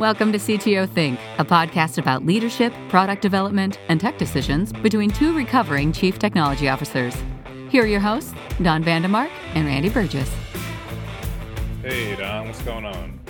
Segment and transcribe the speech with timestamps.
[0.00, 5.36] Welcome to CTO Think, a podcast about leadership, product development, and tech decisions between two
[5.36, 7.14] recovering chief technology officers.
[7.68, 8.32] Here are your hosts,
[8.62, 10.34] Don Vandemark and Randy Burgess.
[11.82, 13.20] Hey, Don, what's going on?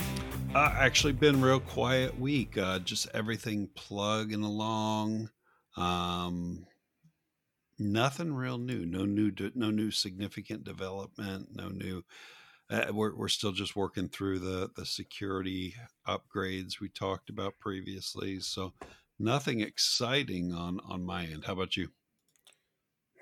[0.55, 2.57] Uh, actually, been real quiet week.
[2.57, 5.29] Uh, just everything plugging along.
[5.77, 6.67] Um,
[7.81, 8.87] nothing real new.
[8.87, 9.33] No new.
[9.57, 11.49] No new significant development.
[11.53, 12.05] No new
[12.71, 15.75] uh, we're, we're still just working through the the security
[16.07, 18.73] upgrades we talked about previously so
[19.21, 21.45] nothing exciting on on my end.
[21.45, 21.91] How about you?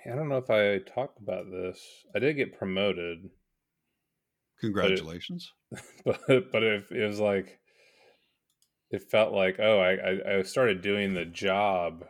[0.06, 1.80] I don't know if i talked about this.
[2.14, 3.28] I did get promoted.
[4.60, 5.52] Congratulations.
[6.04, 7.58] but it, but it, it was like
[8.90, 12.04] it felt like oh I, I, I started doing the job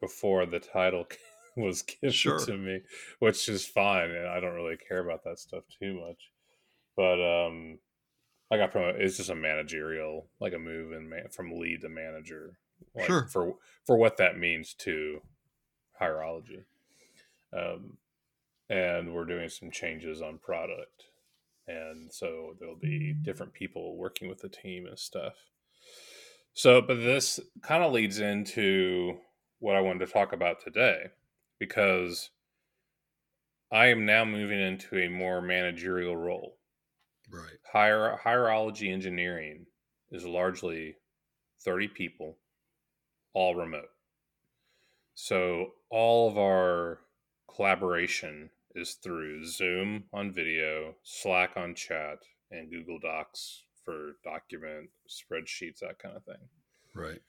[0.00, 1.06] before the title
[1.56, 2.38] was given sure.
[2.40, 2.80] to me
[3.20, 6.30] which is fine and i don't really care about that stuff too much
[6.96, 7.78] but um,
[8.50, 9.00] I got promoted.
[9.00, 12.58] It's just a managerial, like a move in man, from lead to manager.
[12.94, 13.26] Like sure.
[13.28, 15.20] For for what that means to
[16.00, 16.64] Hireology,
[17.52, 17.96] um,
[18.68, 21.04] and we're doing some changes on product,
[21.68, 25.34] and so there'll be different people working with the team and stuff.
[26.54, 29.18] So, but this kind of leads into
[29.60, 31.04] what I wanted to talk about today,
[31.58, 32.30] because
[33.70, 36.58] I am now moving into a more managerial role.
[37.32, 37.58] Right.
[37.72, 39.66] Hier- Hireology engineering
[40.10, 40.96] is largely
[41.64, 42.36] 30 people,
[43.32, 43.90] all remote.
[45.14, 47.00] So all of our
[47.54, 52.18] collaboration is through Zoom on video, Slack on chat,
[52.50, 56.48] and Google Docs for document spreadsheets, that kind of thing.
[56.94, 57.20] Right.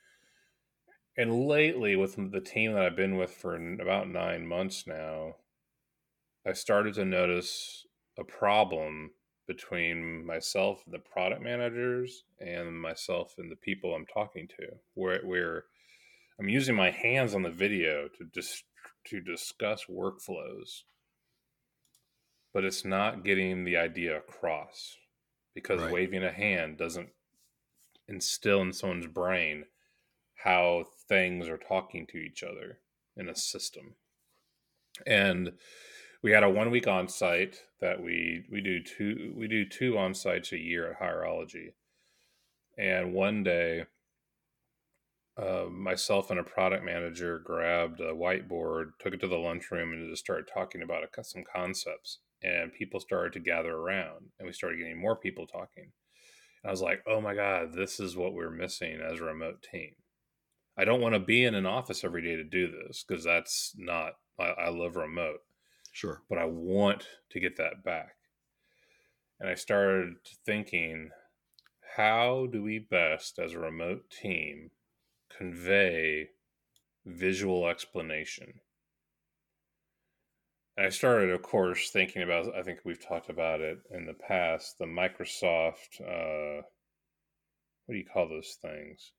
[1.18, 5.36] And lately, with the team that I've been with for about nine months now,
[6.46, 7.86] I started to notice
[8.18, 9.12] a problem
[9.48, 15.22] between myself and the product managers and myself and the people I'm talking to where
[15.24, 15.66] where
[16.40, 18.64] I'm using my hands on the video to just
[19.08, 20.84] to discuss workflows
[22.54, 24.98] but it's not getting the idea across
[25.54, 25.92] because right.
[25.92, 27.10] waving a hand doesn't
[28.08, 29.66] instill in someone's brain
[30.36, 32.80] how things are talking to each other
[33.18, 33.96] in a system
[35.06, 35.54] and
[36.24, 39.98] we had a one week on site that we we do two we do two
[39.98, 41.74] on sites a year at Hireology,
[42.78, 43.86] and one day,
[45.38, 50.10] uh, myself and a product manager grabbed a whiteboard, took it to the lunchroom, and
[50.10, 52.20] just started talking about a, some concepts.
[52.42, 55.92] And people started to gather around, and we started getting more people talking.
[56.64, 59.66] And I was like, "Oh my god, this is what we're missing as a remote
[59.72, 59.96] team."
[60.78, 63.74] I don't want to be in an office every day to do this because that's
[63.78, 64.14] not.
[64.40, 65.42] I, I love remote
[65.94, 66.22] Sure.
[66.28, 68.16] But I want to get that back.
[69.40, 70.16] And I started
[70.46, 71.12] thinking,
[71.96, 74.72] how do we best, as a remote team,
[75.36, 76.30] convey
[77.06, 78.54] visual explanation?
[80.76, 84.14] And I started, of course, thinking about, I think we've talked about it in the
[84.14, 86.64] past, the Microsoft, uh,
[87.86, 89.12] what do you call those things?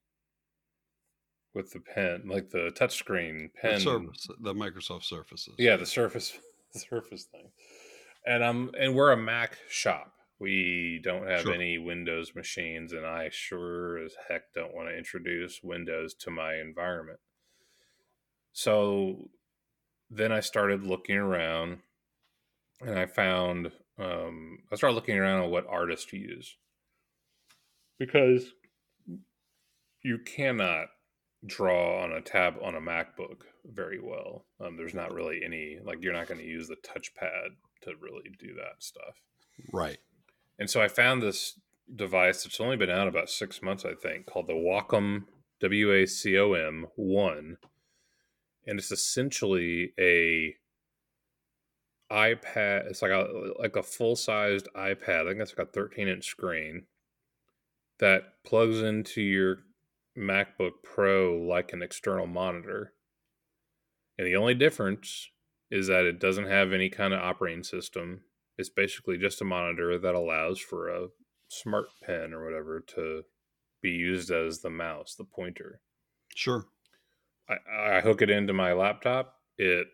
[1.55, 3.75] With the pen, like the touchscreen pen.
[3.75, 5.55] The, Surface, the Microsoft Surfaces.
[5.59, 6.37] Yeah, the Surface
[6.91, 7.51] Surface thing.
[8.27, 10.13] And I'm and we're a Mac shop.
[10.41, 11.55] We don't have sure.
[11.55, 16.57] any Windows machines, and I sure as heck don't want to introduce Windows to my
[16.57, 17.21] environment.
[18.53, 19.31] So
[20.11, 21.79] then I started looking around,
[22.81, 26.57] and I found um, I started looking around on what artists use
[27.99, 28.53] because
[30.03, 30.89] you cannot
[31.47, 34.45] draw on a tab on a MacBook very well.
[34.61, 38.31] Um, there's not really any like you're not going to use the touchpad to really
[38.39, 39.21] do that stuff.
[39.73, 39.99] Right.
[40.59, 41.59] And so I found this
[41.95, 45.25] device that's only been out about six months, I think, called the Wacom
[45.61, 47.57] W A C O M One,
[48.67, 50.55] and it's essentially a
[52.13, 52.87] iPad.
[52.89, 55.27] It's like a like a full sized iPad.
[55.27, 56.85] I think it's like a 13 inch screen
[57.99, 59.59] that plugs into your
[60.17, 62.93] MacBook Pro like an external monitor.
[64.19, 65.29] And the only difference
[65.71, 68.23] is that it doesn't have any kind of operating system.
[68.57, 71.09] It's basically just a monitor that allows for a
[71.49, 73.23] smart pen or whatever to
[73.83, 75.81] be used as the mouse, the pointer.
[76.35, 76.65] Sure.
[77.49, 79.37] I, I hook it into my laptop.
[79.59, 79.89] It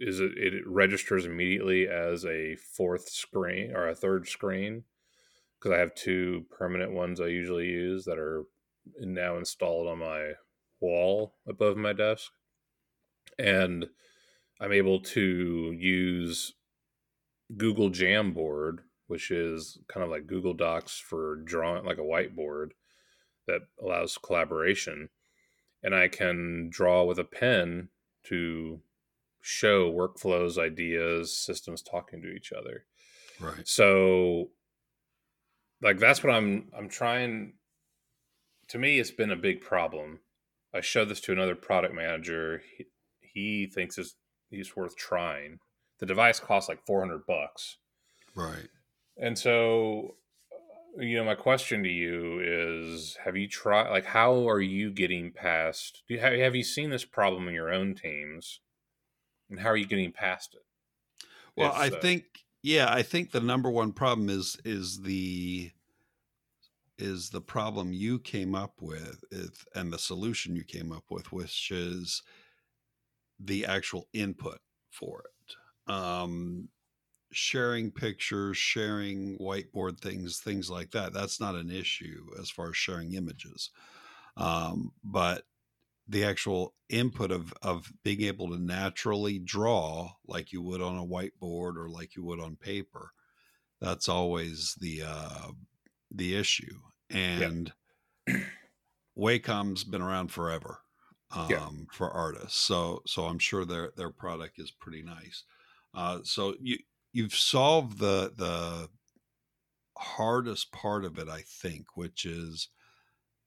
[0.00, 4.84] is it, it registers immediately as a fourth screen or a third screen
[5.58, 8.44] because I have two permanent ones I usually use that are
[9.00, 10.32] now installed on my
[10.80, 12.30] wall above my desk.
[13.38, 13.86] And
[14.60, 16.54] I'm able to use
[17.56, 22.70] Google Jamboard, which is kind of like Google Docs for drawing, like a whiteboard.
[23.48, 25.08] that allows collaboration,
[25.82, 27.88] and I can draw with a pen
[28.24, 28.80] to
[29.40, 32.84] show workflows, ideas, systems talking to each other.
[33.40, 33.66] Right.
[33.66, 34.50] So
[35.80, 37.54] like that's what I'm I'm trying
[38.68, 40.20] to me it's been a big problem.
[40.74, 42.62] I showed this to another product manager.
[42.76, 42.86] He,
[43.20, 44.16] he thinks it's
[44.50, 45.58] he's worth trying.
[45.98, 47.78] The device costs like 400 bucks.
[48.34, 48.68] Right.
[49.16, 50.16] And so
[50.52, 54.90] uh, you know my question to you is have you tried like how are you
[54.90, 58.60] getting past do you have, have you seen this problem in your own teams
[59.50, 60.62] and how are you getting past it
[61.56, 62.00] Well, If I so.
[62.00, 62.24] think
[62.62, 65.70] yeah, I think the number one problem is is the
[66.98, 71.32] is the problem you came up with is, and the solution you came up with,
[71.32, 72.22] which is
[73.38, 74.58] the actual input
[74.90, 75.92] for it.
[75.92, 76.68] Um,
[77.32, 81.12] sharing pictures, sharing whiteboard things, things like that.
[81.12, 83.70] That's not an issue as far as sharing images.
[84.36, 85.44] Um, but
[86.08, 91.06] the actual input of of being able to naturally draw like you would on a
[91.06, 93.12] whiteboard or like you would on paper
[93.80, 95.48] that's always the uh
[96.10, 97.72] the issue and
[99.16, 100.80] wacom's been around forever
[101.30, 105.44] um for artists so so i'm sure their their product is pretty nice.
[105.94, 106.78] Uh so you
[107.12, 108.88] you've solved the the
[109.96, 112.68] hardest part of it i think which is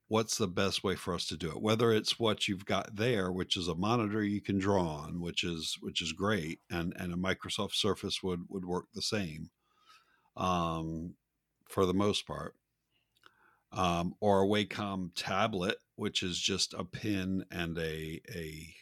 [0.07, 1.61] what's the best way for us to do it?
[1.61, 5.43] Whether it's what you've got there which is a monitor you can draw on which
[5.43, 9.51] is which is great and and a microsoft surface would would work the same
[10.37, 11.15] um
[11.71, 12.55] for the most part
[13.71, 18.75] um or a wacom tablet which is just a pin and a a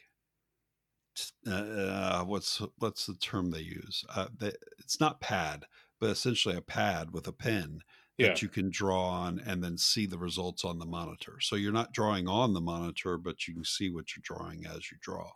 [1.48, 5.66] uh, uh, what's what's the term they use uh, they, it's not pad
[6.00, 7.82] but essentially a pad with a pen
[8.20, 11.40] that yeah you can draw on and then see the results on the monitor.
[11.40, 14.92] So you're not drawing on the monitor, but you can see what you're drawing as
[14.92, 15.32] you draw.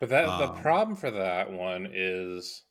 [0.00, 2.64] But that the Um, problem for that one is,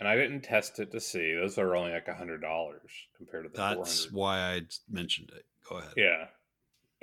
[0.00, 1.34] and I didn't test it to see.
[1.34, 5.44] Those are only like a hundred dollars compared to the That's why I mentioned it.
[5.68, 5.92] Go ahead.
[5.96, 6.26] Yeah,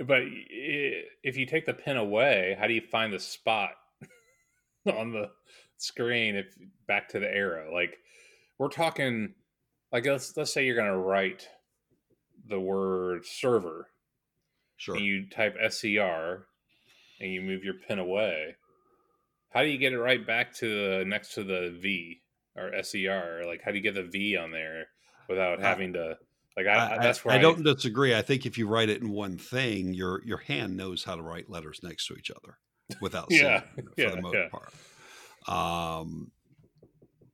[0.03, 0.23] but
[1.23, 3.71] if you take the pin away, how do you find the spot
[4.88, 5.29] on the
[5.77, 6.35] screen?
[6.35, 6.47] If
[6.88, 7.97] back to the arrow, like
[8.57, 9.35] we're talking,
[9.91, 11.47] like let's let's say you're gonna write
[12.49, 13.89] the word server
[14.77, 14.95] Sure.
[14.95, 16.47] and you type SCR
[17.19, 18.55] and you move your pin away,
[19.49, 20.67] how do you get it right back to
[20.99, 22.21] the next to the V
[22.57, 24.88] or ser Like, how do you get the V on there
[25.30, 26.18] without having to?
[26.56, 28.15] Like, I, I, I, that's where I don't disagree.
[28.15, 31.21] I think if you write it in one thing, your your hand knows how to
[31.21, 32.57] write letters next to each other
[33.00, 34.50] without Yeah, for yeah, the most yeah.
[34.50, 34.74] part.
[35.48, 36.31] Um,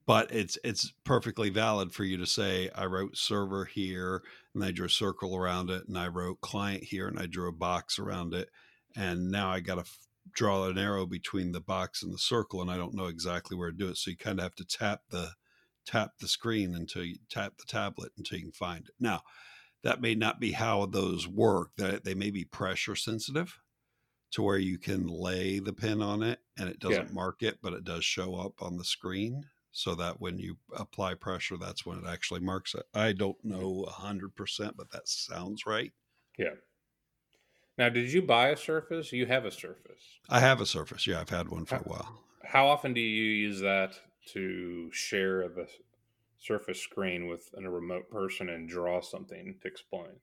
[0.06, 4.22] but it's it's perfectly valid for you to say I wrote server here
[4.54, 7.48] and I drew a circle around it, and I wrote client here and I drew
[7.48, 8.50] a box around it,
[8.96, 9.98] and now I got to f-
[10.31, 13.72] draw an arrow between the box and the circle, and I don't know exactly where
[13.72, 13.98] to do it.
[13.98, 15.31] So you kind of have to tap the
[15.86, 18.96] tap the screen until you tap the tablet until you can find it.
[19.00, 19.22] Now,
[19.84, 21.72] that may not be how those work.
[21.78, 23.60] That they may be pressure sensitive
[24.31, 27.74] to where you can lay the pin on it and it doesn't mark it, but
[27.74, 29.44] it does show up on the screen.
[29.75, 32.84] So that when you apply pressure, that's when it actually marks it.
[32.94, 35.92] I don't know a hundred percent, but that sounds right.
[36.38, 36.54] Yeah.
[37.77, 39.12] Now, did you buy a Surface?
[39.12, 40.20] You have a Surface.
[40.30, 41.08] I have a Surface.
[41.08, 42.24] Yeah, I've had one for a while.
[42.44, 44.00] How often do you use that
[44.34, 45.68] to share the
[46.39, 50.20] Surface screen with a remote person and draw something to explain?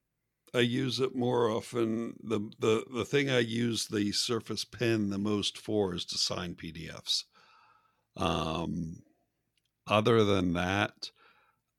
[0.53, 2.17] I use it more often.
[2.23, 6.55] The the the thing I use the Surface Pen the most for is to sign
[6.55, 7.25] PDFs.
[8.17, 9.03] Um,
[9.87, 11.11] other than that,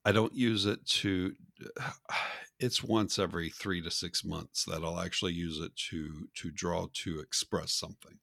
[0.06, 1.36] I don't use it to.
[2.62, 6.88] It's once every three to six months that I'll actually use it to to draw
[6.94, 8.22] to express something,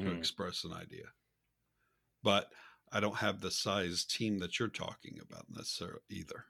[0.00, 0.12] to Mhm.
[0.12, 1.12] express an idea.
[2.24, 2.52] But
[2.90, 6.46] I don't have the size team that you're talking about necessarily either.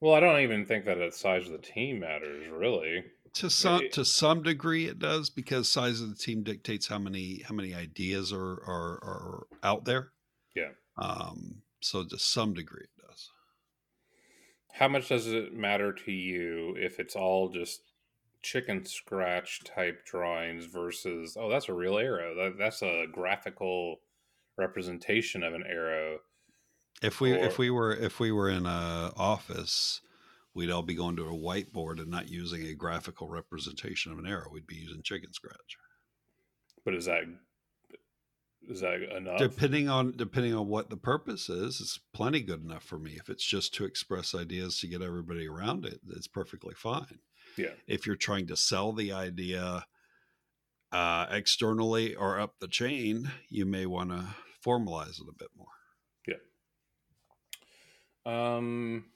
[0.00, 3.12] Well, I don't even think that the size of the team matters, really.
[3.34, 7.40] to some to some degree it does because size of the team dictates how many
[7.42, 10.12] how many ideas are are, are out there
[10.54, 10.72] Yeah.
[10.96, 13.01] um so to some degree it does
[14.72, 17.82] How much does it matter to you if it's all just
[18.42, 22.34] chicken scratch type drawings versus oh that's a real arrow.
[22.34, 24.00] That, that's a graphical
[24.58, 26.18] representation of an arrow
[27.02, 30.00] if we if we were if we were in a office
[30.54, 34.26] we'd all be going to a whiteboard and not using a graphical representation of an
[34.26, 34.48] arrow.
[34.52, 35.78] We'd be using chicken scratch.
[36.84, 37.22] But is that
[38.68, 39.38] is that enough?
[39.38, 43.16] Depending on depending on what the purpose is, it's plenty good enough for me.
[43.18, 47.18] If it's just to express ideas to get everybody around it, it's perfectly fine.
[47.56, 47.72] Yeah.
[47.86, 49.86] If you're trying to sell the idea
[50.92, 54.26] uh, externally or up the chain, you may want to
[54.64, 55.66] formalize it a bit more.
[58.26, 58.56] Yeah.
[58.56, 59.06] Um.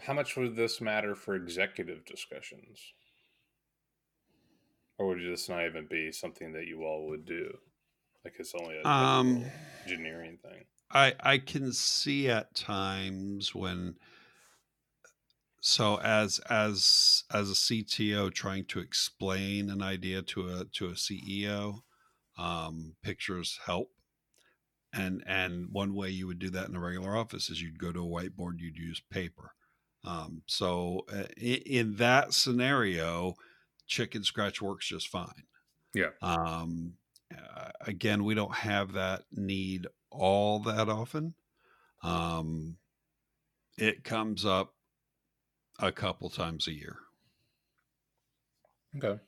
[0.00, 2.92] How much would this matter for executive discussions?
[4.98, 7.58] Or would this not even be something that you all would do?
[8.24, 9.44] Like it's only a Um,
[9.84, 10.64] engineering thing.
[10.90, 13.96] I I can see at times when
[15.60, 20.92] so as as as a CTO trying to explain an idea to a to a
[20.96, 21.82] CEO,
[22.38, 23.92] um, pictures help.
[24.92, 27.92] And and one way you would do that in a regular office is you'd go
[27.92, 29.52] to a whiteboard, you'd use paper.
[30.04, 33.34] Um, so uh, in, in that scenario,
[33.86, 35.44] chicken scratch works just fine.
[35.94, 36.10] Yeah.
[36.22, 36.94] Um,
[37.34, 41.34] uh, again, we don't have that need all that often.
[42.02, 42.76] Um,
[43.78, 44.74] it comes up
[45.80, 46.96] a couple times a year.
[48.96, 49.20] Okay.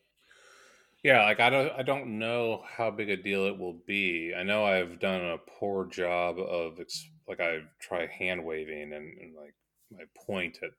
[1.03, 4.35] Yeah, like I don't I don't know how big a deal it will be.
[4.37, 9.19] I know I've done a poor job of ex- like I try hand waving and,
[9.19, 9.55] and like
[9.91, 10.71] my point at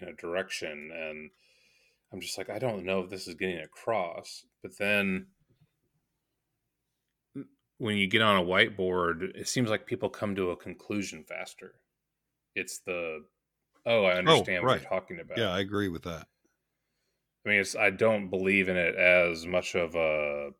[0.00, 1.30] in a direction and
[2.12, 4.44] I'm just like I don't know if this is getting across.
[4.62, 5.26] But then
[7.36, 7.44] mm,
[7.78, 11.74] when you get on a whiteboard, it seems like people come to a conclusion faster.
[12.54, 13.24] It's the
[13.86, 14.80] oh, I oh, understand what right.
[14.80, 15.38] you're talking about.
[15.38, 16.26] Yeah, I agree with that.
[17.44, 20.50] I mean, it's I don't believe in it as much of a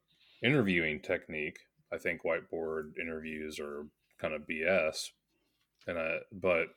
[0.42, 1.58] interviewing technique.
[1.92, 3.86] I think whiteboard interviews are
[4.20, 5.10] kind of BS,
[5.86, 6.68] and I but in,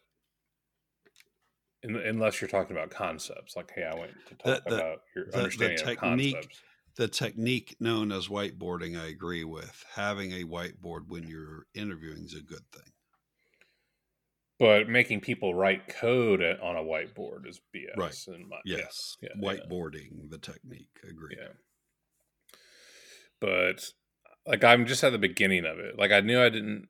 [1.95, 5.25] unless you're talking about concepts, like hey, I went to talk The- the- about your
[5.25, 6.61] the- the understanding technique- of concepts.
[6.95, 9.85] The technique known as whiteboarding, I agree with.
[9.93, 12.91] Having a whiteboard when you're interviewing is a good thing.
[14.57, 17.95] But making people write code on a whiteboard is BS.
[17.95, 18.35] Right.
[18.35, 19.39] In my, Yes, yeah, yeah.
[19.47, 20.99] whiteboarding the technique.
[21.07, 21.35] Agree.
[21.39, 21.49] Yeah.
[23.39, 23.93] But
[24.47, 25.99] like I'm just at the beginning of it.
[25.99, 26.89] Like I knew I didn't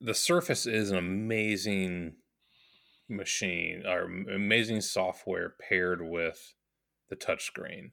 [0.00, 2.16] the Surface is an amazing
[3.08, 6.54] machine or amazing software paired with
[7.08, 7.90] the touchscreen.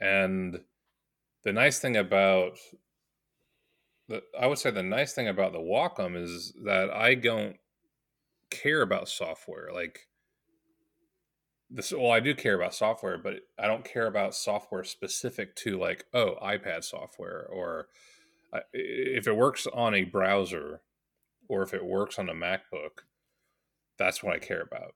[0.00, 0.60] And
[1.44, 2.58] the nice thing about
[4.08, 7.56] the I would say the nice thing about the Wacom is that I don't
[8.50, 9.70] care about software.
[9.72, 10.08] Like
[11.70, 15.78] this well i do care about software but i don't care about software specific to
[15.78, 17.88] like oh ipad software or
[18.52, 20.82] uh, if it works on a browser
[21.48, 23.02] or if it works on a macbook
[23.98, 24.94] that's what i care about.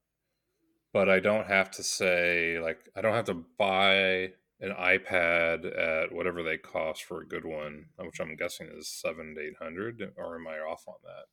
[0.92, 6.12] But i don't have to say like i don't have to buy an ipad at
[6.12, 10.02] whatever they cost for a good one which i'm guessing is seven to eight hundred
[10.16, 11.26] or am i off on that?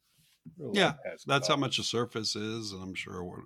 [0.57, 0.93] Real Yeah,
[1.25, 3.43] That's how much a Surface is, and I'm sure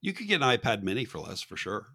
[0.00, 1.86] you could get an iPad Mini for less for sure.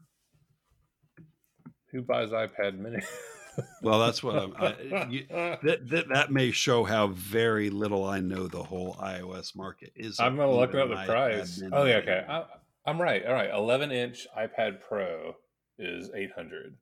[1.91, 2.99] who buys ipad mini
[3.81, 4.53] Well, that's what I'm.
[4.57, 9.55] I, you, that, that that may show how very little I know the whole iOS
[9.55, 10.19] market is.
[10.19, 11.61] I'm gonna look up the price.
[11.71, 12.25] Oh yeah, okay.
[12.27, 12.45] I,
[12.85, 13.25] I'm right.
[13.25, 15.35] All right, 11 inch iPad Pro
[15.77, 16.75] is 800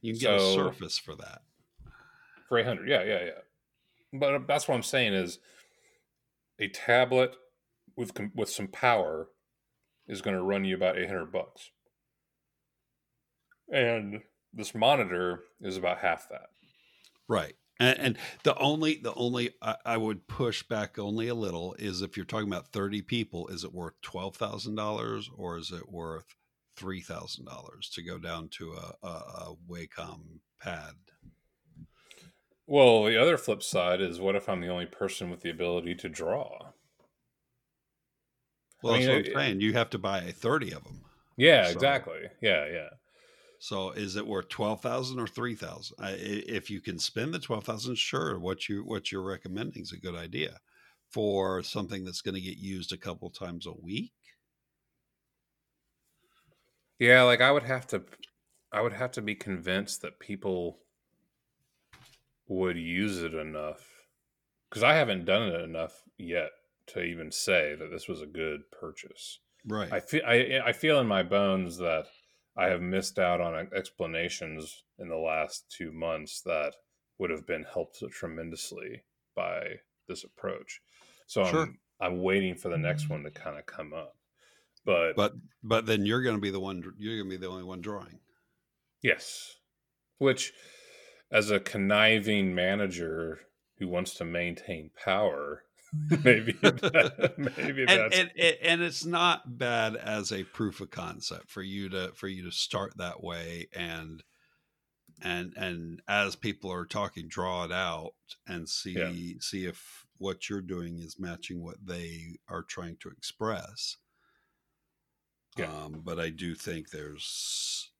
[0.00, 1.42] You can get a Surface for that.
[2.48, 2.88] for 800.
[2.88, 4.18] Yeah, yeah, yeah.
[4.18, 5.38] But uh, that's what I'm saying is
[6.58, 7.36] a tablet
[7.96, 9.28] with with some power
[10.08, 11.70] is going to run you about 800 bucks,
[13.72, 14.22] and
[14.56, 16.46] this monitor is about half that.
[17.28, 17.54] Right.
[17.78, 22.00] And, and the only the only I, I would push back only a little is
[22.00, 25.90] if you're talking about 30 people, is it worth twelve thousand dollars or is it
[25.92, 26.34] worth
[26.74, 30.94] three thousand dollars to go down to a, a, a Wacom pad?
[32.66, 35.94] Well, the other flip side is what if I'm the only person with the ability
[35.96, 36.72] to draw?
[38.82, 39.60] Well, I mean, that's what I'm saying.
[39.60, 41.02] You have to buy 30 of them.
[41.36, 42.20] Yeah, So- exactly.
[42.40, 42.88] Yeah, yeah.
[43.58, 45.96] So is it worth twelve thousand or three thousand?
[46.00, 48.38] If you can spend the twelve thousand, sure.
[48.38, 50.58] What you what you're recommending is a good idea
[51.10, 54.12] for something that's going to get used a couple times a week.
[56.98, 58.02] Yeah, like I would have to
[58.72, 60.80] I would have to be convinced that people
[62.48, 64.06] would use it enough
[64.70, 66.50] cuz I haven't done it enough yet
[66.88, 69.40] to even say that this was a good purchase.
[69.66, 69.92] Right.
[69.92, 72.06] I feel I, I feel in my bones that
[72.56, 76.74] I have missed out on explanations in the last 2 months that
[77.18, 80.80] would have been helped tremendously by this approach.
[81.26, 81.62] So Sure.
[81.62, 84.16] I'm I'm waiting for the next one to kind of come up.
[84.84, 86.82] But, but but then you're going to be the one.
[86.98, 88.20] You're going to be the only one drawing.
[89.02, 89.56] Yes.
[90.18, 90.52] Which
[91.30, 93.40] as a conniving manager
[93.78, 95.64] who wants to maintain power,
[96.24, 100.90] maybe that, maybe and, that's and, and and it's not bad as a proof of
[100.90, 104.22] concept for you to for you to start that way and
[105.22, 108.12] and and as people are talking draw it out
[108.46, 109.32] and see Yeah.
[109.40, 113.96] see if what you're doing is matching what they are trying to express
[115.56, 115.66] Yeah.
[115.72, 117.90] um, but i do think there's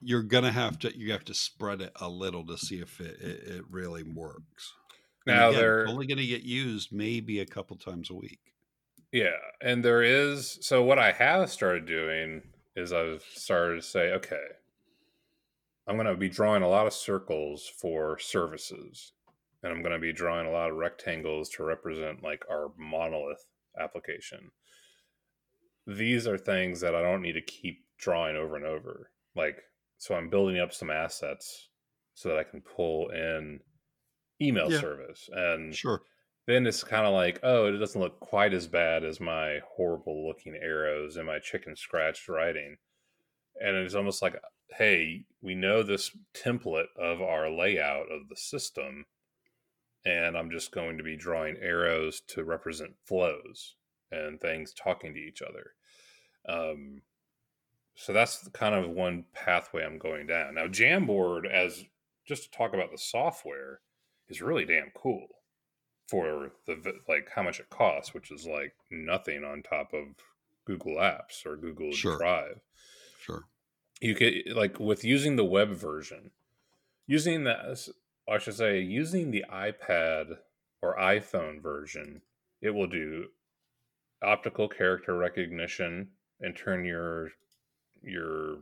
[0.00, 3.20] you're gonna have to you have to spread it a little to see if it,
[3.20, 4.72] it, it really works
[5.26, 8.40] now again, there it's only gonna get used maybe a couple times a week
[9.12, 12.42] Yeah, and there is so what I have started doing
[12.76, 14.46] is I've started to say, okay,
[15.86, 19.12] I'm going to be drawing a lot of circles for services,
[19.62, 23.44] and I'm going to be drawing a lot of rectangles to represent like our monolith
[23.78, 24.50] application.
[25.86, 29.10] These are things that I don't need to keep drawing over and over.
[29.36, 29.62] Like,
[29.98, 31.68] so I'm building up some assets
[32.14, 33.60] so that I can pull in
[34.46, 34.80] email Yeah.
[34.80, 36.02] service and sure
[36.46, 40.26] then it's kind of like, oh, it doesn't look quite as bad as my horrible
[40.26, 42.76] looking arrows and my chicken scratch writing.
[43.60, 44.36] And it's almost like,
[44.68, 49.06] hey, we know this template of our layout of the system,
[50.04, 53.76] and I'm just going to be drawing arrows to represent flows
[54.10, 55.72] and things talking to each other.
[56.46, 57.02] Um,
[57.94, 60.56] so that's kind of one pathway I'm going down.
[60.56, 61.84] Now, Jamboard, as
[62.26, 63.80] just to talk about the software,
[64.28, 65.26] is really damn cool
[66.08, 66.76] for the
[67.08, 70.08] like how much it costs, which is like nothing on top of
[70.66, 72.18] Google Apps or Google Sure.
[72.18, 72.60] Drive.
[73.20, 73.44] sure
[74.00, 76.30] You could like with using the web version,
[77.06, 77.90] using the
[78.28, 80.38] I should say using the iPad
[80.82, 82.22] or iPhone version,
[82.60, 83.26] it will do
[84.22, 86.08] optical character recognition
[86.40, 87.30] and turn your
[88.02, 88.58] your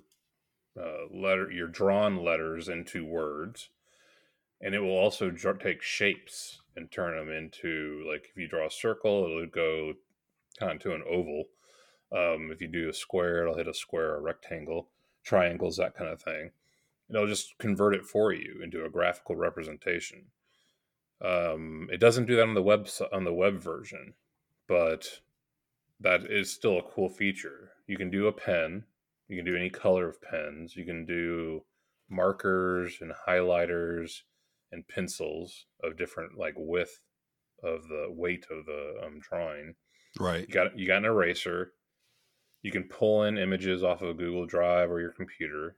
[0.80, 3.68] uh, letter your drawn letters into words
[4.62, 8.70] and it will also take shapes and turn them into like if you draw a
[8.70, 9.92] circle it'll go
[10.58, 11.44] kind of to an oval.
[12.12, 14.88] Um, if you do a square it'll hit a square a rectangle
[15.24, 16.50] triangles that kind of thing.
[17.08, 20.26] And it'll just convert it for you into a graphical representation.
[21.20, 24.14] Um, it doesn't do that on the web on the web version
[24.72, 25.20] but
[26.00, 27.72] that is still a cool feature.
[27.86, 28.84] You can do a pen.
[29.28, 30.76] You can do any color of pens.
[30.76, 31.62] You can do
[32.08, 34.22] markers and highlighters
[34.72, 37.00] and pencils of different like width
[37.62, 39.74] of the weight of the um, drawing.
[40.18, 41.72] right You got you got an eraser.
[42.62, 45.76] You can pull in images off of Google Drive or your computer.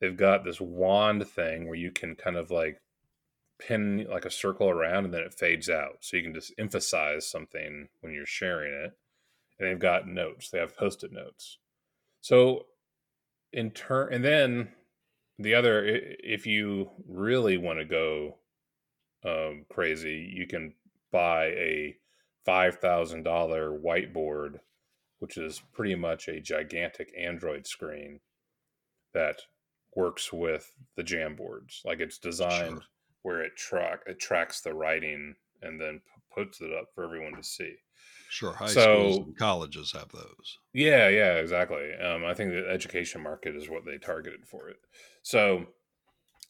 [0.00, 2.80] They've got this wand thing where you can kind of like
[3.58, 5.98] pin like a circle around and then it fades out.
[6.00, 8.92] So you can just emphasize something when you're sharing it.
[9.58, 10.50] And they've got notes.
[10.50, 11.58] They have post-it notes.
[12.20, 12.66] So
[13.52, 14.68] in turn and then
[15.38, 18.38] the other if you really want to go
[19.24, 20.74] um, crazy you can
[21.10, 21.96] buy a
[22.46, 23.22] $5000
[23.82, 24.60] whiteboard
[25.20, 28.20] which is pretty much a gigantic android screen
[29.14, 29.36] that
[29.94, 32.82] works with the jamboards like it's designed Sure.
[33.22, 37.36] where it track it tracks the writing and then p- puts it up for everyone
[37.36, 37.74] to see
[38.30, 40.58] Sure, high So- schools and colleges have those.
[40.72, 41.92] yeah, yeah, exactly.
[41.94, 44.78] Um, I think the education market is what they targeted for it.
[45.22, 45.66] So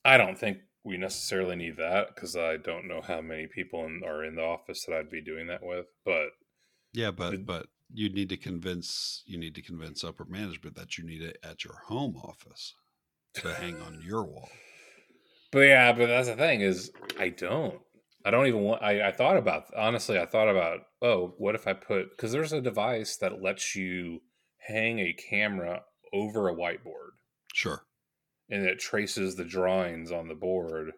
[0.05, 4.03] I don't think we necessarily need that because I don't know how many people in,
[4.05, 5.87] are in the office that I'd be doing that with.
[6.05, 6.31] But
[6.93, 11.05] Yeah, but but you need to convince you need to convince upper management that you
[11.05, 12.75] need it at your home office
[13.35, 14.49] to hang on your wall.
[15.53, 17.81] but yeah, but that's the thing is I don't.
[18.25, 18.83] I don't even want.
[18.83, 20.19] I, I thought about honestly.
[20.19, 24.21] I thought about oh, what if I put because there's a device that lets you
[24.59, 25.83] hang a camera
[26.13, 27.13] over a whiteboard.
[27.53, 27.85] Sure.
[28.53, 30.93] And it traces the drawings on the board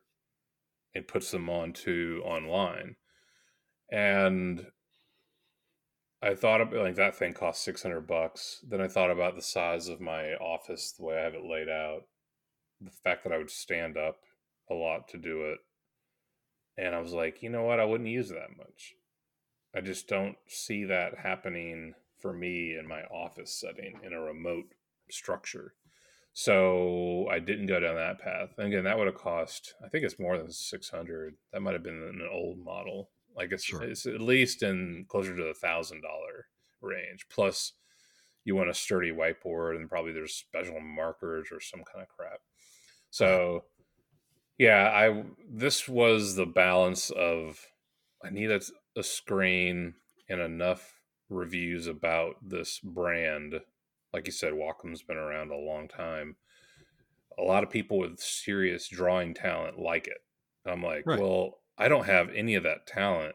[0.93, 2.97] and puts them onto online.
[3.93, 4.67] And
[6.21, 8.59] I thought about like that thing cost six hundred bucks.
[8.69, 11.69] Then I thought about the size of my office, the way I have it laid
[11.69, 12.03] out,
[12.81, 14.17] the fact that I would stand up
[14.69, 15.59] a lot to do it,
[16.77, 18.95] and I was like, you know what, I wouldn't use that much.
[19.77, 24.75] I just don't see that happening for me in my office setting in a remote
[25.11, 25.75] structure.
[26.37, 28.51] So I didn't go down that path.
[28.59, 29.75] And again, that would have cost.
[29.85, 31.37] I think it's more than six hundred.
[31.53, 33.11] That might have been an old model.
[33.37, 33.83] Like it's Sure.
[33.83, 36.47] it's at least in closer to the thousand dollar
[36.83, 37.27] range.
[37.31, 37.73] Plus,
[38.45, 42.41] you want a sturdy whiteboard, and probably there's special markers or some kind of crap.
[43.11, 43.65] So,
[44.59, 47.65] yeah, I this was the balance of
[48.25, 48.61] I need a,
[48.97, 49.95] a screen
[50.29, 53.61] and enough reviews about this brand
[54.15, 56.37] like you said, Wacom's been around a long time.
[57.39, 60.19] a lot of people with serious drawing talent like it.
[60.67, 61.19] I'm like, Right.
[61.19, 63.35] well, I don't have any of that talent,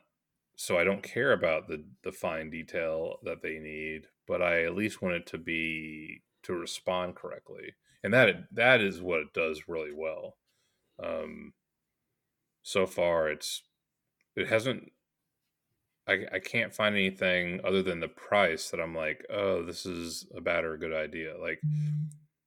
[0.56, 4.76] so I don't care about the the fine detail that they need, but I at
[4.76, 9.68] least want it to be to respond correctly, and that that is what it does
[9.68, 10.38] really well.
[11.04, 11.54] Um,
[12.62, 13.64] so far, it's
[14.36, 14.92] it hasn't.
[16.10, 20.26] I, I can't find anything other than the price that I'm like, oh, this is
[20.36, 21.36] a bad or a good idea.
[21.40, 21.62] Like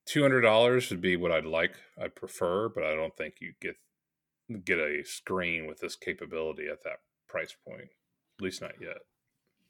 [0.06, 3.52] two hundred dollars would be what I'd like, I'd prefer, but I don't think you
[3.60, 3.76] get
[4.64, 6.98] get a screen with this capability at that
[7.28, 7.88] price point.
[8.38, 8.98] At least not yet.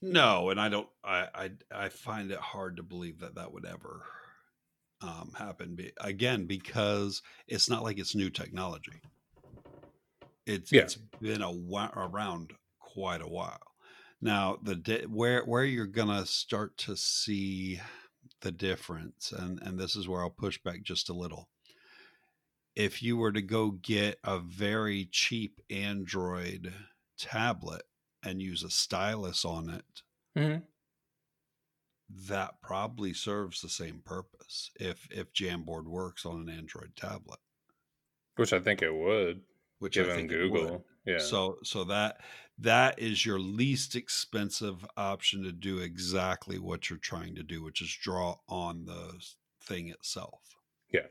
[0.00, 0.88] No, and I don't.
[1.04, 4.02] I I, I find it hard to believe that that would ever
[5.02, 5.74] um, happen.
[5.76, 9.00] Be, again, because it's not like it's new technology.
[10.46, 10.82] It's Yeah.
[10.82, 11.52] it's been a
[11.96, 13.60] around quite a while.
[14.24, 17.80] Now, the di- where where you're gonna start to see
[18.40, 21.48] the difference, and and this is where I'll push back just a little.
[22.76, 26.72] If you were to go get a very cheap Android
[27.18, 27.82] tablet
[28.22, 30.02] and use a stylus on it,
[30.38, 30.62] Mm-hmm.
[32.28, 37.40] that probably serves the same purpose if if Jamboard works on an Android tablet,
[38.36, 39.42] Which I think it would,
[39.80, 40.60] which given think it would.
[40.62, 40.86] Google.
[41.04, 41.18] Yeah.
[41.18, 42.20] So so that
[42.58, 47.80] that is your least expensive option to do exactly what you're trying to do, which
[47.82, 49.14] is draw on the
[49.60, 50.40] thing itself.
[50.92, 51.06] Yeah.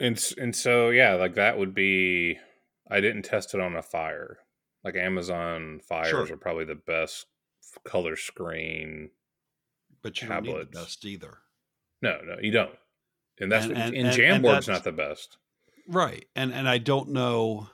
[0.00, 2.38] And and so yeah, like that would be.
[2.90, 4.38] I didn't test it on a Fire.
[4.84, 6.30] Like Amazon Fires Sure.
[6.30, 7.26] are probably the best
[7.84, 9.10] color screen.
[10.02, 10.78] But you don't need the Tablets.
[10.78, 11.38] best either.
[12.02, 12.76] No, no, you don't.
[13.40, 15.38] And that's And- what, and- and Jamboard's not the best.
[15.86, 16.26] Right.
[16.34, 17.68] And and I don't know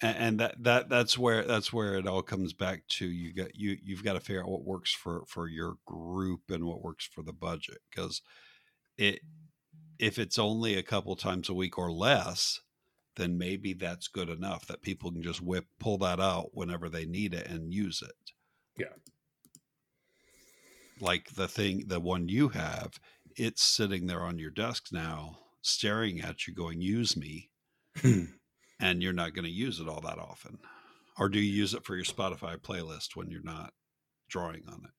[0.00, 3.54] and, and that that that's where that's where it all comes back to you got
[3.54, 7.06] you you've got to figure out what works for for your group and what works
[7.06, 8.22] for the budget because
[8.96, 9.20] it
[9.98, 12.60] if it's only a couple times a week or less
[13.16, 17.04] then maybe that's good enough that people can just whip pull that out whenever they
[17.04, 18.32] need it and use it
[18.76, 18.94] Yeah.
[21.00, 23.00] like the thing the one you have
[23.36, 27.50] it's sitting there on your desk now staring at you going use me
[28.02, 30.58] and you're not going to use it all that often
[31.18, 33.72] or do you use it for your spotify playlist when you're not
[34.28, 34.90] drawing on it?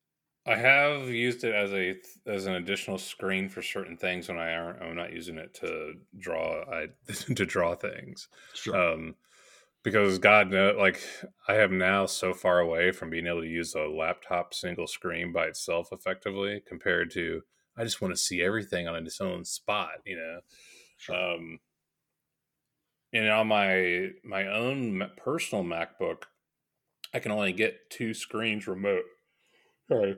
[0.45, 1.95] I have used it as a
[2.25, 5.93] as an additional screen for certain things when I aren't I'm not using it to
[6.17, 6.87] draw I
[7.35, 8.27] to draw things.
[8.53, 8.75] sure.
[8.75, 9.15] Um
[9.83, 11.01] because God know like
[11.47, 15.31] I am now so far away from being able to use a laptop single screen
[15.31, 17.43] by itself effectively compared to
[17.79, 20.39] I just want to see everything on its own spot, you know.
[20.97, 21.15] sure.
[21.15, 21.59] Um,
[23.13, 26.23] and on my my own personal MacBook,
[27.13, 29.05] I can only get two screens remote.
[29.87, 30.17] Sorry,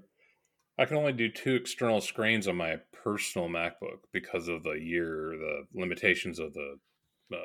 [0.78, 5.36] I can only do two external screens on my personal MacBook because of the year,
[5.38, 6.78] the limitations of the
[7.32, 7.38] uh,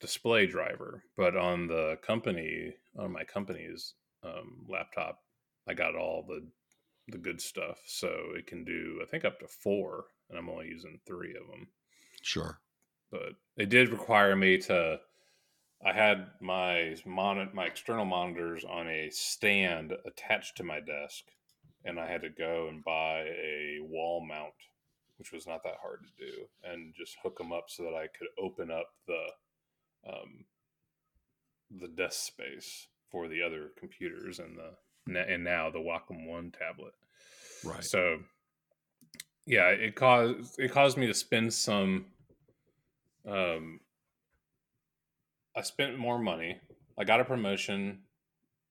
[0.00, 1.02] display driver.
[1.16, 5.18] But on the company, on my company's um, laptop,
[5.68, 6.46] I got all the
[7.08, 10.66] the good stuff, so it can do I think up to four, and I'm only
[10.66, 11.68] using three of them
[12.22, 12.60] sure.
[13.10, 15.00] But it did require me to
[15.84, 21.24] i had my mon- my external monitors on a stand attached to my desk
[21.84, 24.54] and i had to go and buy a wall mount
[25.18, 28.06] which was not that hard to do and just hook them up so that i
[28.18, 29.26] could open up the
[30.08, 30.44] um,
[31.80, 34.70] the desk space for the other computers and the
[35.16, 36.92] and now the wacom one tablet
[37.64, 38.18] right so
[39.48, 42.04] yeah, it caused it caused me to spend some
[43.26, 43.80] um
[45.56, 46.60] I spent more money.
[46.98, 48.00] I got a promotion,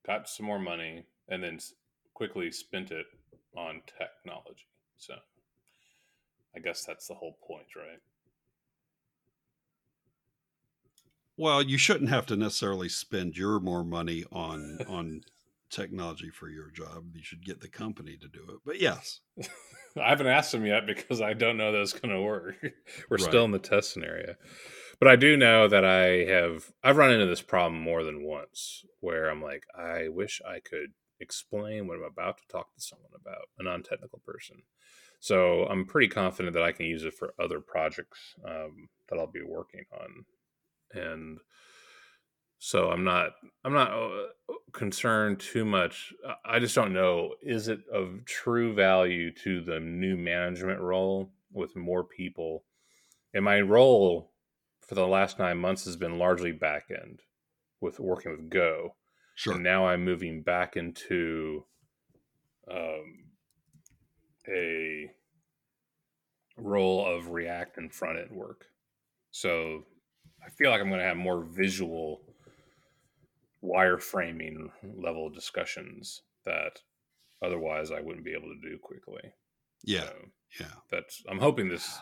[0.06, 1.60] got some more money, and then
[2.13, 3.08] quickly spent it
[3.58, 4.67] on technology.
[4.97, 5.15] So
[6.56, 8.00] I guess that's the whole point, right?
[11.39, 15.21] well you shouldn't have to necessarily spend your more money on on
[15.70, 19.22] technology for your job you should get the company to do it but yes
[19.98, 22.56] I haven't asked them yet because I don't know that it's going to work.
[23.10, 23.30] We're Right.
[23.30, 24.36] still in the test scenario.
[25.00, 28.84] But I do know that I have I've run into this problem more than once
[29.00, 33.12] where I'm like I wish I could explain what I'm about to talk to someone
[33.16, 34.64] about, a non-technical person.
[35.20, 39.32] So I'm pretty confident that I can use it for other projects um, that I'll
[39.32, 40.26] be working on,
[40.94, 41.40] and
[42.60, 43.32] so I'm not
[43.63, 44.28] I'm not uh,
[44.72, 46.13] concerned too much.
[46.28, 51.32] I- I just don't know is it of true value to the new management role
[51.52, 52.65] with more people.
[53.34, 54.32] And my role
[54.82, 57.22] for the last nine months has been largely back end
[57.82, 58.96] with working with Go.
[59.36, 61.65] sure And now I'm moving back into
[62.72, 63.26] um,
[64.48, 65.12] a
[66.58, 68.65] role of React and front end work.
[69.32, 69.84] So
[70.46, 72.22] I feel like I'm going to have more visual
[73.63, 76.82] wireframing level discussions that
[77.43, 79.34] otherwise I wouldn't be able to do quickly.
[79.84, 80.02] Yeah.
[80.02, 80.13] So
[80.60, 80.74] yeah.
[80.91, 82.00] That's I'm hoping this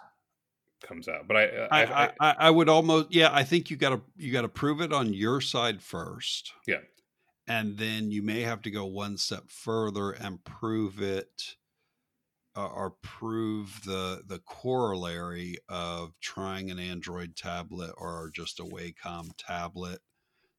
[0.83, 1.27] comes out.
[1.27, 4.49] But I I, I, I, I would almost yeah, I think you gotta you gotta
[4.49, 6.53] prove it on your side first.
[6.67, 6.81] Yeah.
[7.47, 11.55] And then you may have to go one step further and prove it
[12.55, 19.29] uh, or prove the the corollary of trying an Android tablet or just a Wacom
[19.37, 19.99] tablet,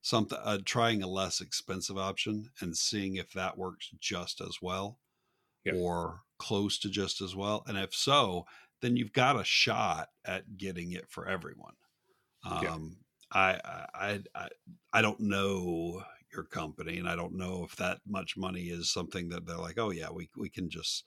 [0.06, 5.00] something uh, trying a less expensive option and seeing if that works just as well
[5.64, 5.72] yeah.
[5.74, 7.64] or close to just as well.
[7.66, 8.46] And if so,
[8.80, 11.74] then you've got a shot at getting it for everyone.
[12.48, 12.78] Um, yeah.
[13.32, 13.60] I,
[13.92, 14.48] I I
[14.92, 19.28] I don't know your company, and I don't know if that much money is something
[19.30, 21.02] that they're like, oh yeah, we we can just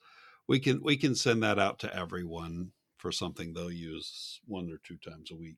[0.46, 4.78] we can we can send that out to everyone for something they'll use one or
[4.84, 5.56] two times a week.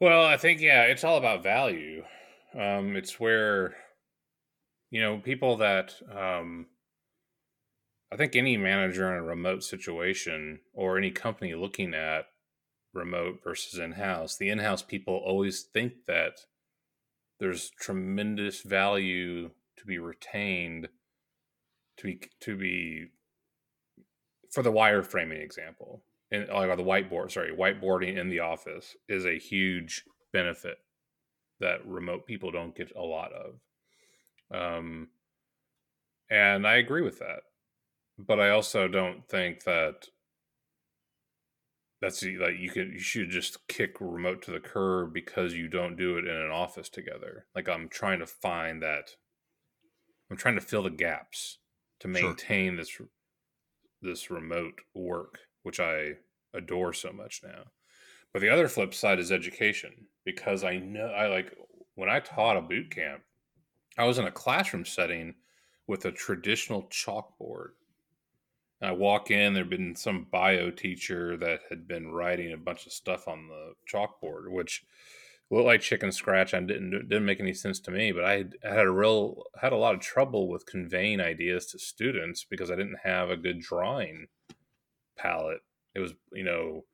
[0.00, 2.04] Well, I think yeah, it's all about value.
[2.54, 3.74] Um, it's where
[4.90, 6.66] you know people that um,
[8.12, 12.26] I think any manager in a remote situation or any company looking at
[12.92, 16.40] remote versus in-house, the in-house people always think that
[17.40, 20.88] there's tremendous value to be retained
[21.98, 23.06] to be to be
[24.50, 26.02] for the wireframing example,
[26.34, 30.78] and like the whiteboard, sorry, whiteboarding in the office is a huge benefit
[31.60, 33.54] that remote people don't get a lot of.
[34.54, 35.08] Um,
[36.30, 37.40] and I agree with that,
[38.18, 40.08] but I also don't think that
[42.00, 45.96] that's like you could you should just kick remote to the curb because you don't
[45.96, 47.46] do it in an office together.
[47.54, 49.12] Like I'm trying to find that
[50.30, 51.58] I'm trying to fill the gaps
[52.00, 52.76] to maintain sure.
[52.76, 53.00] this
[54.02, 56.12] this remote work, which I
[56.54, 57.64] adore so much now.
[58.32, 59.92] But the other flip side is education
[60.24, 61.52] because I know I like
[61.94, 63.22] when I taught a boot camp,
[63.98, 65.34] I was in a classroom setting
[65.86, 67.70] with a traditional chalkboard.
[68.80, 72.86] And I walk in, there'd been some bio teacher that had been writing a bunch
[72.86, 74.84] of stuff on the chalkboard, which
[75.50, 78.12] looked like chicken scratch and didn't didn't make any sense to me.
[78.12, 81.78] But I, I had a real had a lot of trouble with conveying ideas to
[81.78, 84.26] students because I didn't have a good drawing
[85.16, 85.60] palette.
[85.94, 86.84] It was you know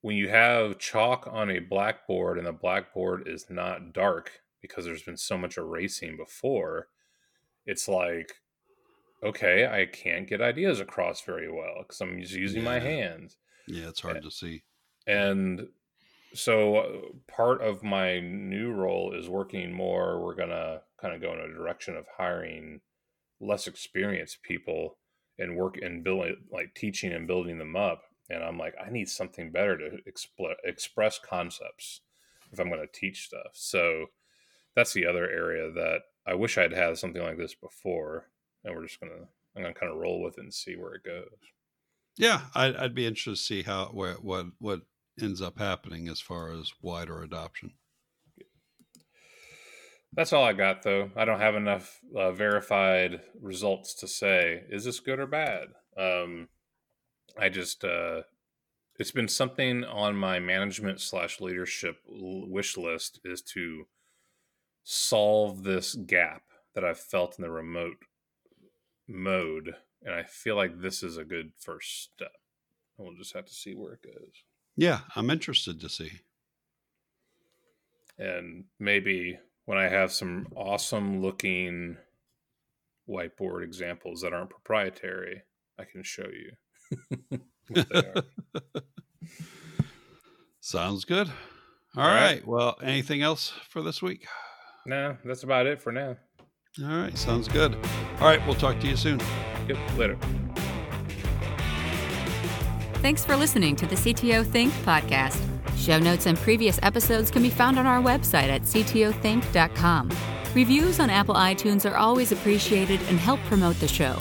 [0.00, 5.02] when you have chalk on a blackboard and the blackboard is not dark because there's
[5.02, 6.88] been so much erasing before,
[7.66, 8.34] it's like
[9.24, 12.68] okay, I can't get ideas across very well because I'm just using yeah.
[12.68, 13.36] my hands.
[13.68, 14.64] Yeah, it's hard and, to see.
[15.06, 15.68] And
[16.34, 16.88] so uh,
[17.28, 21.38] part of my new role is working more we're going to kind of go in
[21.38, 22.80] a direction of hiring
[23.40, 24.96] less experienced people
[25.42, 29.08] and work and building like teaching and building them up and i'm like i need
[29.08, 29.98] something better to
[30.64, 32.00] express concepts
[32.52, 34.06] if i'm going to teach stuff so
[34.74, 38.26] that's the other area that i wish i'd had something like this before
[38.64, 39.26] and we're just going to
[39.56, 41.38] i'm going to kind of roll with it and see where it goes
[42.16, 44.82] yeah I'd, I'd be interested to see how where what what
[45.20, 47.72] ends up happening as far as wider adoption.
[50.14, 51.10] That's all I got, though.
[51.16, 55.68] I don't have enough uh, verified results to say is this good or bad.
[55.96, 56.48] Um,
[57.38, 58.22] I just uh,
[58.98, 63.86] it's been something on my management slash leadership wish list is to
[64.84, 66.42] solve this gap
[66.74, 67.96] that I've felt in the remote
[69.08, 72.32] mode, and I feel like this is a good first step.
[72.98, 74.44] We'll just have to see where it goes.
[74.76, 76.10] Yeah, I'm interested to see.
[78.18, 81.96] And maybe when I have some awesome looking
[83.08, 85.42] whiteboard examples that aren't proprietary,
[85.78, 86.26] I can show
[87.30, 87.38] you.
[90.60, 91.28] Sounds good.
[91.96, 92.34] All, All right.
[92.34, 92.46] right.
[92.46, 94.26] Well, anything else for this week?
[94.86, 96.16] No, that's about it for now.
[96.82, 97.16] All right.
[97.16, 97.74] Sounds good.
[98.20, 98.44] All right.
[98.46, 99.20] We'll talk to you soon.
[99.68, 99.78] Yep.
[99.96, 100.18] Later.
[102.96, 105.40] Thanks for listening to the CTO Think podcast.
[105.76, 110.10] Show notes and previous episodes can be found on our website at ctothink.com.
[110.54, 114.18] Reviews on Apple iTunes are always appreciated and help promote the show.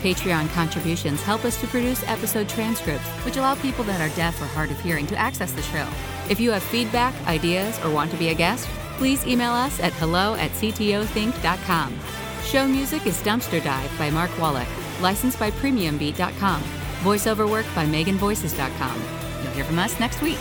[0.00, 4.46] Patreon contributions help us to produce episode transcripts, which allow people that are deaf or
[4.46, 5.86] hard of hearing to access the show.
[6.30, 9.92] If you have feedback, ideas, or want to be a guest, please email us at
[9.94, 11.98] hello at ctothink.com.
[12.44, 14.68] Show music is Dumpster Dive by Mark Wallach,
[15.00, 16.62] licensed by PremiumBeat.com.
[17.00, 19.02] Voiceover work by MeganVoices.com.
[19.42, 20.38] You'll hear from us next week.